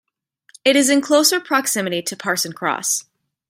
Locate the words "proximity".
1.39-2.01